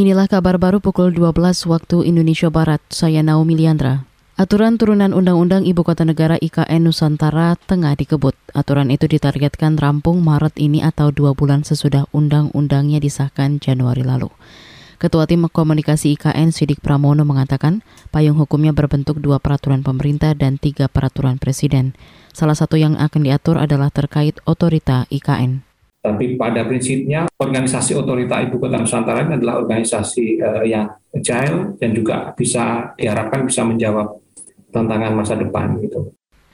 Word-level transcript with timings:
Inilah 0.00 0.32
kabar 0.32 0.56
baru 0.56 0.80
pukul 0.80 1.12
12 1.12 1.68
waktu 1.68 2.08
Indonesia 2.08 2.48
Barat. 2.48 2.80
Saya 2.88 3.20
Naomi 3.20 3.52
Liandra. 3.52 4.08
Aturan 4.32 4.80
turunan 4.80 5.12
Undang-Undang 5.12 5.68
Ibu 5.68 5.84
Kota 5.84 6.08
Negara 6.08 6.40
IKN 6.40 6.88
Nusantara 6.88 7.52
tengah 7.68 7.92
dikebut. 8.00 8.32
Aturan 8.56 8.88
itu 8.88 9.04
ditargetkan 9.04 9.76
rampung 9.76 10.24
Maret 10.24 10.56
ini 10.56 10.80
atau 10.80 11.12
dua 11.12 11.36
bulan 11.36 11.68
sesudah 11.68 12.08
undang-undangnya 12.16 12.96
disahkan 12.96 13.60
Januari 13.60 14.00
lalu. 14.00 14.32
Ketua 14.96 15.28
Tim 15.28 15.44
Komunikasi 15.44 16.16
IKN 16.16 16.48
Sidik 16.48 16.80
Pramono 16.80 17.28
mengatakan 17.28 17.84
payung 18.08 18.40
hukumnya 18.40 18.72
berbentuk 18.72 19.20
dua 19.20 19.36
peraturan 19.36 19.84
pemerintah 19.84 20.32
dan 20.32 20.56
tiga 20.56 20.88
peraturan 20.88 21.36
presiden. 21.36 21.92
Salah 22.32 22.56
satu 22.56 22.80
yang 22.80 22.96
akan 22.96 23.20
diatur 23.20 23.60
adalah 23.60 23.92
terkait 23.92 24.40
otorita 24.48 25.04
IKN. 25.12 25.69
Tapi 26.00 26.40
pada 26.40 26.64
prinsipnya 26.64 27.28
organisasi 27.36 27.92
otorita 27.92 28.40
ibu 28.40 28.56
kota 28.56 28.80
Nusantara 28.80 29.20
ini 29.20 29.36
adalah 29.36 29.60
organisasi 29.60 30.40
uh, 30.40 30.64
yang 30.64 30.88
agile 31.12 31.76
dan 31.76 31.92
juga 31.92 32.32
bisa 32.32 32.96
diharapkan 32.96 33.44
bisa 33.44 33.60
menjawab 33.68 34.16
tantangan 34.72 35.12
masa 35.12 35.36
depan 35.36 35.76
gitu. 35.84 36.08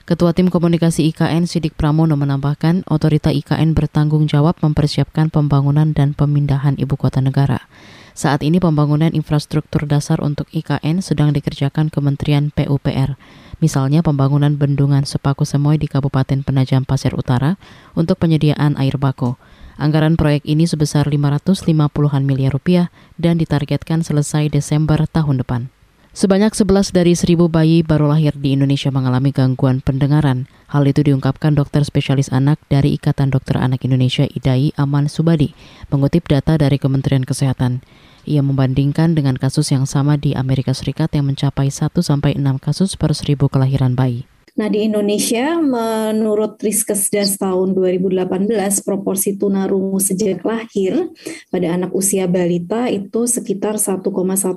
Ketua 0.06 0.30
Tim 0.30 0.50
Komunikasi 0.50 1.10
IKN 1.10 1.50
Sidik 1.50 1.74
Pramono 1.74 2.14
menambahkan 2.14 2.86
otorita 2.86 3.34
IKN 3.34 3.74
bertanggung 3.74 4.30
jawab 4.30 4.54
mempersiapkan 4.62 5.34
pembangunan 5.34 5.90
dan 5.90 6.14
pemindahan 6.14 6.78
ibu 6.78 6.94
kota 6.94 7.18
negara. 7.18 7.66
Saat 8.14 8.46
ini 8.46 8.62
pembangunan 8.62 9.10
infrastruktur 9.12 9.82
dasar 9.84 10.22
untuk 10.22 10.46
IKN 10.54 11.02
sedang 11.02 11.34
dikerjakan 11.34 11.90
Kementerian 11.90 12.54
PUPR. 12.54 13.18
Misalnya 13.56 14.04
pembangunan 14.04 14.52
bendungan 14.60 15.08
Sepaku 15.08 15.48
Semoy 15.48 15.80
di 15.80 15.88
Kabupaten 15.88 16.44
Penajam 16.44 16.84
Pasir 16.84 17.16
Utara 17.16 17.56
untuk 17.96 18.20
penyediaan 18.20 18.76
air 18.76 19.00
baku. 19.00 19.40
Anggaran 19.80 20.16
proyek 20.16 20.44
ini 20.44 20.64
sebesar 20.68 21.08
550-an 21.08 22.22
miliar 22.24 22.52
rupiah 22.52 22.92
dan 23.16 23.36
ditargetkan 23.40 24.04
selesai 24.04 24.48
Desember 24.52 25.04
tahun 25.08 25.40
depan. 25.40 25.68
Sebanyak 26.16 26.56
11 26.56 26.96
dari 26.96 27.12
1000 27.12 27.44
bayi 27.44 27.84
baru 27.84 28.08
lahir 28.08 28.32
di 28.40 28.56
Indonesia 28.56 28.88
mengalami 28.88 29.36
gangguan 29.36 29.84
pendengaran. 29.84 30.48
Hal 30.72 30.88
itu 30.88 31.04
diungkapkan 31.04 31.52
dokter 31.52 31.84
spesialis 31.84 32.32
anak 32.32 32.56
dari 32.72 32.96
Ikatan 32.96 33.28
Dokter 33.28 33.60
Anak 33.60 33.84
Indonesia 33.84 34.24
IDAI 34.24 34.72
Aman 34.80 35.12
Subadi, 35.12 35.52
mengutip 35.92 36.24
data 36.24 36.56
dari 36.56 36.80
Kementerian 36.80 37.28
Kesehatan. 37.28 37.84
Ia 38.26 38.42
membandingkan 38.42 39.14
dengan 39.14 39.38
kasus 39.38 39.70
yang 39.70 39.86
sama 39.86 40.18
di 40.18 40.34
Amerika 40.34 40.74
Serikat 40.74 41.14
yang 41.14 41.30
mencapai 41.30 41.70
1 41.70 41.94
sampai 42.02 42.34
6 42.34 42.58
kasus 42.58 42.98
per 42.98 43.14
seribu 43.14 43.46
kelahiran 43.46 43.94
bayi. 43.94 44.26
Nah, 44.56 44.66
di 44.66 44.88
Indonesia 44.88 45.60
menurut 45.60 46.58
Riskesdas 46.58 47.38
tahun 47.38 47.76
2018 47.76 48.82
proporsi 48.82 49.36
tunarungu 49.36 50.00
sejak 50.00 50.42
lahir 50.42 51.12
pada 51.52 51.76
anak 51.76 51.92
usia 51.94 52.26
balita 52.26 52.90
itu 52.90 53.28
sekitar 53.28 53.78
1,1 53.78 54.02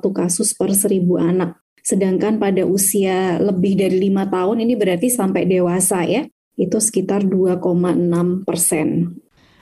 kasus 0.10 0.56
per 0.58 0.74
seribu 0.74 1.22
anak. 1.22 1.60
Sedangkan 1.86 2.40
pada 2.42 2.64
usia 2.64 3.38
lebih 3.38 3.76
dari 3.76 4.10
lima 4.10 4.26
tahun 4.26 4.64
ini 4.64 4.74
berarti 4.80 5.12
sampai 5.12 5.46
dewasa 5.46 6.08
ya, 6.08 6.26
itu 6.56 6.78
sekitar 6.80 7.28
2,6 7.28 8.48
persen. 8.48 9.20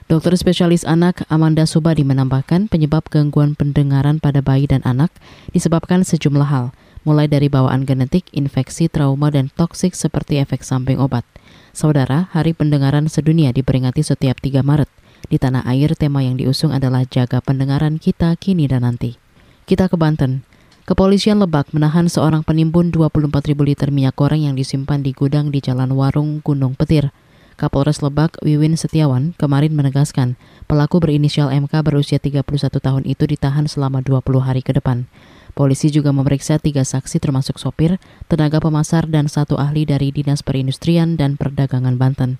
Dokter 0.08 0.32
spesialis 0.40 0.88
anak 0.88 1.28
Amanda 1.28 1.68
Subadi 1.68 2.00
menambahkan 2.00 2.72
penyebab 2.72 3.12
gangguan 3.12 3.52
pendengaran 3.52 4.16
pada 4.24 4.40
bayi 4.40 4.64
dan 4.64 4.80
anak 4.88 5.12
disebabkan 5.52 6.00
sejumlah 6.00 6.48
hal, 6.48 6.72
mulai 7.04 7.28
dari 7.28 7.52
bawaan 7.52 7.84
genetik, 7.84 8.24
infeksi, 8.32 8.88
trauma, 8.88 9.28
dan 9.28 9.52
toksik 9.52 9.92
seperti 9.92 10.40
efek 10.40 10.64
samping 10.64 10.96
obat. 10.96 11.28
Saudara, 11.76 12.32
Hari 12.32 12.56
Pendengaran 12.56 13.12
Sedunia 13.12 13.52
diperingati 13.52 14.00
setiap 14.00 14.40
3 14.40 14.64
Maret. 14.64 14.88
Di 15.28 15.36
tanah 15.36 15.68
air, 15.68 15.92
tema 15.92 16.24
yang 16.24 16.40
diusung 16.40 16.72
adalah 16.72 17.04
jaga 17.04 17.44
pendengaran 17.44 18.00
kita 18.00 18.32
kini 18.40 18.64
dan 18.64 18.88
nanti. 18.88 19.20
Kita 19.68 19.92
ke 19.92 20.00
Banten. 20.00 20.40
Kepolisian 20.88 21.36
Lebak 21.36 21.76
menahan 21.76 22.08
seorang 22.08 22.48
penimbun 22.48 22.96
24 22.96 23.28
ribu 23.44 23.60
liter 23.68 23.92
minyak 23.92 24.16
goreng 24.16 24.40
yang 24.40 24.56
disimpan 24.56 25.04
di 25.04 25.12
gudang 25.12 25.52
di 25.52 25.60
Jalan 25.60 25.92
Warung 25.92 26.40
Gunung 26.40 26.72
Petir. 26.72 27.12
Kapolres 27.58 28.06
Lebak 28.06 28.38
Wiwin 28.46 28.78
Setiawan 28.78 29.34
kemarin 29.34 29.74
menegaskan 29.74 30.38
pelaku 30.70 31.02
berinisial 31.02 31.50
MK 31.50 31.82
berusia 31.82 32.22
31 32.22 32.46
tahun 32.70 33.02
itu 33.02 33.26
ditahan 33.26 33.66
selama 33.66 33.98
20 33.98 34.22
hari 34.46 34.62
ke 34.62 34.70
depan. 34.70 35.10
Polisi 35.58 35.90
juga 35.90 36.14
memeriksa 36.14 36.62
tiga 36.62 36.86
saksi 36.86 37.18
termasuk 37.18 37.58
sopir, 37.58 37.98
tenaga 38.30 38.62
pemasar, 38.62 39.10
dan 39.10 39.26
satu 39.26 39.58
ahli 39.58 39.82
dari 39.82 40.14
Dinas 40.14 40.46
Perindustrian 40.46 41.18
dan 41.18 41.34
Perdagangan 41.34 41.98
Banten. 41.98 42.38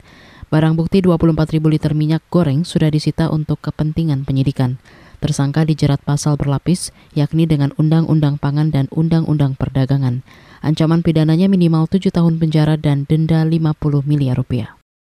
Barang 0.54 0.78
bukti 0.78 1.02
24 1.02 1.34
ribu 1.50 1.66
liter 1.66 1.98
minyak 1.98 2.22
goreng 2.30 2.62
sudah 2.62 2.86
disita 2.86 3.26
untuk 3.26 3.58
kepentingan 3.58 4.22
penyidikan. 4.22 4.78
Tersangka 5.18 5.66
dijerat 5.66 5.98
pasal 5.98 6.38
berlapis, 6.38 6.94
yakni 7.18 7.50
dengan 7.50 7.74
Undang-Undang 7.74 8.38
Pangan 8.38 8.70
dan 8.70 8.86
Undang-Undang 8.94 9.58
Perdagangan. 9.58 10.22
Ancaman 10.62 11.02
pidananya 11.02 11.50
minimal 11.50 11.90
7 11.90 12.14
tahun 12.14 12.38
penjara 12.38 12.78
dan 12.78 13.02
denda 13.02 13.42
50 13.42 14.06
miliar 14.06 14.38
rupiah. 14.38 14.77